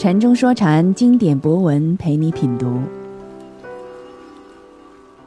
[0.00, 2.80] 禅中说禅，经典博文陪你品读。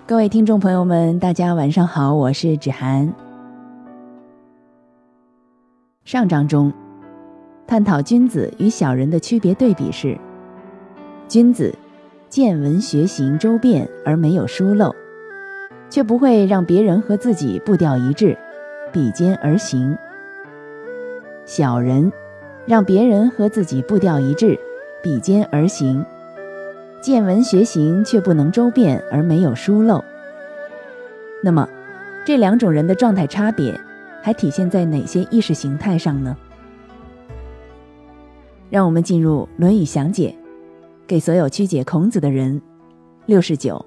[0.07, 3.13] 各位听众朋友们，大家晚上好，我是芷涵。
[6.05, 6.73] 上章中
[7.67, 10.17] 探讨君子与小人的区别对比是：
[11.27, 11.71] 君子
[12.27, 14.91] 见闻学行周遍而没有疏漏，
[15.87, 18.35] 却不会让别人和自己步调一致，
[18.91, 19.95] 比肩而行；
[21.45, 22.11] 小人。
[22.65, 24.57] 让别人和自己步调一致，
[25.03, 26.03] 比肩而行，
[27.01, 30.01] 见闻学行却不能周遍而没有疏漏。
[31.43, 31.67] 那么，
[32.25, 33.77] 这两种人的状态差别，
[34.21, 36.37] 还体现在哪些意识形态上呢？
[38.69, 40.33] 让我们进入《论语详解》，
[41.05, 42.61] 给所有曲解孔子的人。
[43.25, 43.85] 六十九。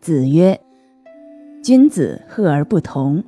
[0.00, 0.60] 子曰
[1.66, 3.24] ：“君子和而不同，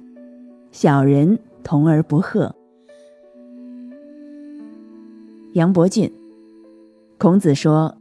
[0.71, 2.55] 小人同而不和。”
[5.55, 6.09] 杨伯峻，
[7.19, 7.99] 孔子说：“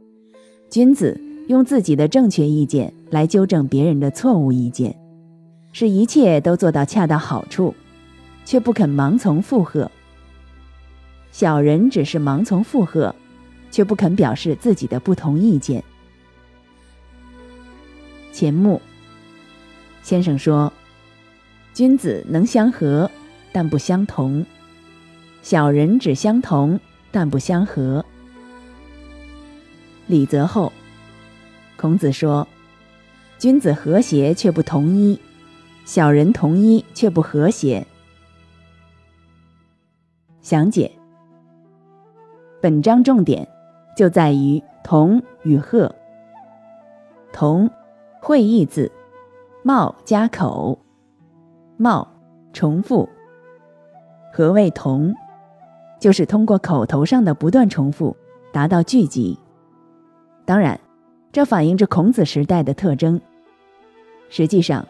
[0.70, 4.96] 君子用自己的正确意见来纠正别人的错误意见，
[5.72, 7.74] 使一切都做到恰到好处，
[8.44, 9.90] 却不肯盲从附和。
[11.32, 13.12] 小人只是盲从附和，
[13.72, 15.82] 却不肯表示自己的不同意见。”
[18.30, 18.80] 钱穆
[20.08, 20.72] 先生说
[21.74, 23.10] ：“君子能相合，
[23.52, 24.42] 但不相同；
[25.42, 28.02] 小人只相同，但不相合。”
[30.08, 30.72] 李泽厚，
[31.76, 32.48] 孔子说
[33.36, 35.20] ：“君子和谐却不同一，
[35.84, 37.86] 小人同一却不和谐。”
[40.40, 40.90] 详解：
[42.62, 43.46] 本章重点
[43.94, 45.94] 就在于同与和，
[47.30, 47.70] 同。
[48.22, 48.90] 会意字，
[49.68, 50.78] 貌加口，
[51.76, 52.08] 貌
[52.54, 53.06] 重复。
[54.32, 55.14] 何谓同？
[56.00, 58.16] 就是通过口头上的不断重复，
[58.50, 59.38] 达到聚集。
[60.46, 60.80] 当然，
[61.30, 63.20] 这反映着孔子时代的特征。
[64.30, 64.88] 实际上，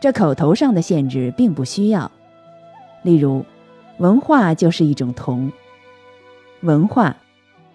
[0.00, 2.10] 这口头上的限制并不需要。
[3.02, 3.44] 例如，
[3.98, 5.52] 文化就是一种同。
[6.62, 7.14] 文化，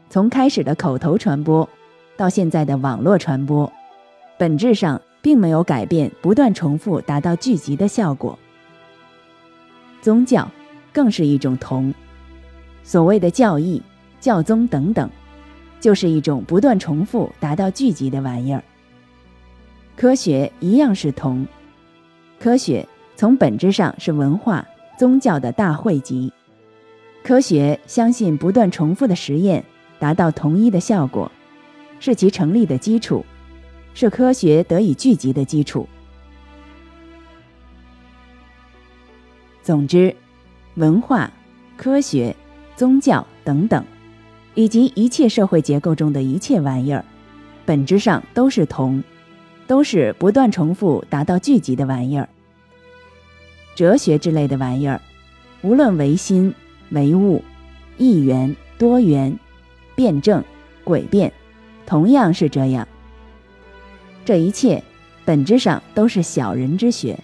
[0.09, 1.69] 从开始的口头传播，
[2.17, 3.71] 到现在的网络传播。
[4.39, 8.37] 本质上并没有改变，不断重复达到聚集的效果。
[10.01, 10.49] 宗教
[10.93, 11.93] 更是一种同，
[12.83, 13.81] 所谓的教义、
[14.19, 15.09] 教宗等等，
[15.79, 18.63] 就是一种不断重复达到聚集的玩意儿。
[19.97, 21.45] 科学一样是同，
[22.39, 22.87] 科学
[23.17, 24.65] 从本质上是文化、
[24.97, 26.31] 宗教的大汇集。
[27.21, 29.61] 科学相信不断重复的实验
[29.99, 31.29] 达到同一的效果，
[31.99, 33.25] 是其成立的基础。
[33.99, 35.85] 是科学得以聚集的基础。
[39.61, 40.15] 总之，
[40.75, 41.29] 文化、
[41.75, 42.33] 科学、
[42.77, 43.83] 宗教等等，
[44.55, 47.03] 以及一切社会结构中的一切玩意儿，
[47.65, 49.03] 本质上都是同，
[49.67, 52.29] 都是不断重复达到聚集的玩意儿。
[53.75, 55.01] 哲学之类的玩意儿，
[55.61, 56.55] 无论唯心、
[56.91, 57.43] 唯物、
[57.97, 59.37] 一元、多元、
[59.93, 60.41] 辩证、
[60.85, 61.33] 诡辩，
[61.85, 62.87] 同样是这样。
[64.29, 64.83] 这一切
[65.25, 67.19] 本质上都是小人之学，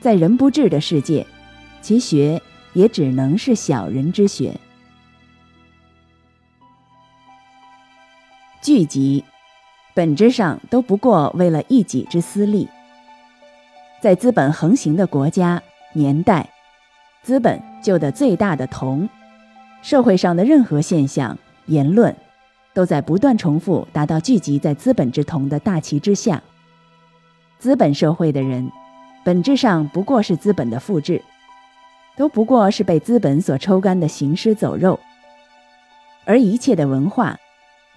[0.00, 1.26] 在人不治的世界，
[1.82, 2.40] 其学
[2.72, 4.58] 也只能是小人之学。
[8.62, 9.22] 聚集
[9.92, 12.66] 本质上都不过为了一己之私利。
[14.00, 15.62] 在资本横行的国家
[15.92, 16.48] 年代，
[17.22, 19.06] 资本就的最大的同，
[19.82, 21.36] 社会上的任何现象
[21.66, 22.16] 言论。
[22.80, 26.42] 都在不断重复，达到聚集在资本之同的大旗之下。
[27.58, 28.72] 资本社会的人，
[29.22, 31.22] 本质上不过是资本的复制，
[32.16, 34.98] 都不过是被资本所抽干的行尸走肉。
[36.24, 37.36] 而一切的文化，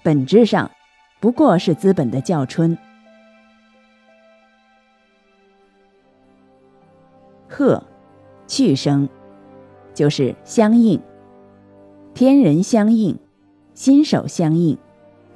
[0.03, 0.69] 本质上
[1.21, 2.77] 不过是资本的叫春。
[7.47, 7.81] 鹤，
[8.47, 9.07] 去声，
[9.93, 11.01] 就是相应，
[12.13, 13.17] 天人相应。
[13.73, 14.77] 心手相应，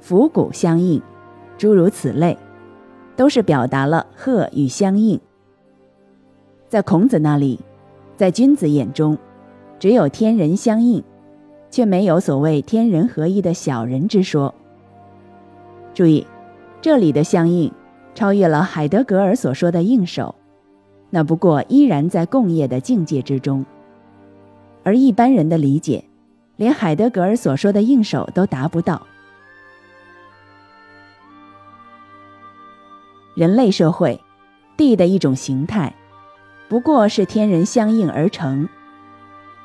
[0.00, 1.02] 腹骨相应，
[1.56, 2.36] 诸如此类，
[3.16, 5.18] 都是表达了和与相应。
[6.68, 7.58] 在孔子那里，
[8.16, 9.18] 在君子眼中，
[9.78, 11.02] 只有天人相应，
[11.70, 14.54] 却没有所谓天人合一的小人之说。
[15.92, 16.26] 注意，
[16.80, 17.72] 这里的相应
[18.14, 20.34] 超越了海德格尔所说的应手，
[21.10, 23.66] 那不过依然在共业的境界之中，
[24.84, 26.04] 而一般人的理解。
[26.58, 29.06] 连海德格尔所说的应手都达不到。
[33.34, 34.20] 人类社会
[34.76, 35.94] 地的一种形态，
[36.68, 38.68] 不过是天人相应而成。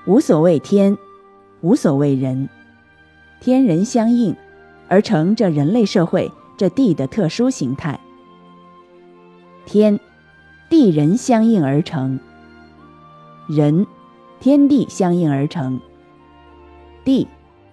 [0.06, 0.96] 无所谓天，
[1.62, 2.48] 无所谓人，
[3.40, 4.36] 天人相应
[4.88, 8.00] 而成这人类社会这地的特殊形态。
[9.66, 10.00] 天
[10.70, 12.20] 地人相应而成，
[13.50, 13.88] 人
[14.40, 15.80] 天地相应而成，
[17.04, 17.28] 地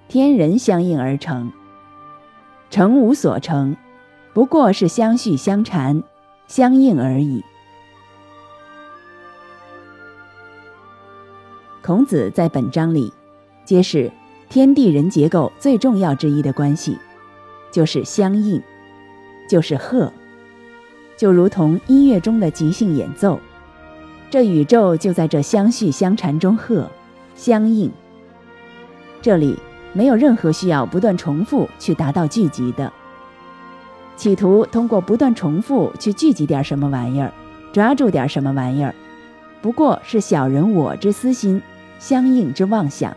[0.09, 1.53] 天人相应而成。
[2.71, 3.77] 成无所成，
[4.33, 6.03] 不过是相续相缠、
[6.47, 7.43] 相应而已。
[11.83, 13.13] 孔子在本章里
[13.65, 14.13] 揭示
[14.49, 16.97] 天地人结构最重要之一的关系，
[17.73, 18.63] 就是相应，
[19.49, 20.13] 就是和。
[21.17, 23.41] 就如同音乐中的即兴演奏，
[24.31, 26.89] 这宇宙就在这相续相缠中和
[27.35, 27.91] 相应。
[29.23, 29.59] 这里
[29.93, 32.93] 没有任何需要不断重复去达到聚集的，
[34.17, 37.33] 企图通过不断重复去聚集点什么玩意儿，
[37.73, 38.95] 抓住点什么玩意儿，
[39.61, 41.61] 不过是小人我之私心，
[41.99, 43.15] 相应之妄想。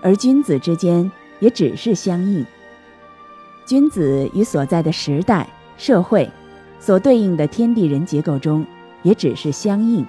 [0.00, 1.10] 而君子之间
[1.40, 2.44] 也只是相应。
[3.64, 5.48] 君子与所在的时代、
[5.78, 6.30] 社会
[6.78, 8.66] 所对应的天地人结构中，
[9.02, 10.04] 也只是相应。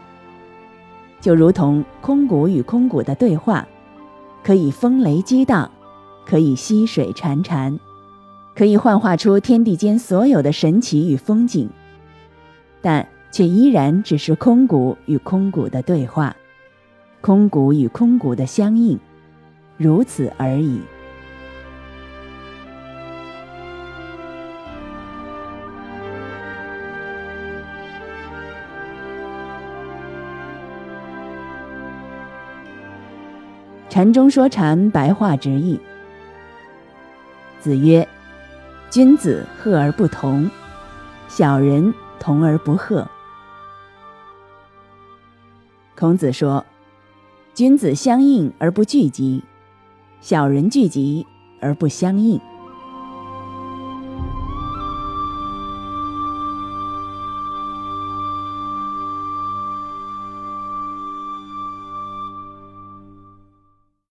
[1.22, 3.68] 就如同空谷与空谷的对话，
[4.44, 5.70] 可以风雷激荡，
[6.26, 7.80] 可以溪水潺潺，
[8.56, 11.70] 可以幻化出天地间所有的神奇与风景，
[12.82, 16.36] 但却依然只是空谷与空谷的对话，
[17.22, 19.00] 空谷与空谷的相应，
[19.78, 20.80] 如此而已。
[33.96, 35.80] 禅中说禅，白话直译。
[37.62, 38.06] 子曰
[38.92, 40.52] ：“君子和而不同，
[41.30, 43.08] 小人同而不和。”
[45.98, 46.66] 孔子说
[47.56, 49.42] ：“君子相应而不聚集，
[50.20, 51.26] 小人聚集
[51.62, 52.38] 而不相应。”